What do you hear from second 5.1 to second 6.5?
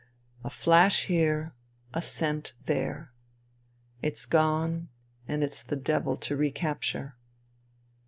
and it's the devil to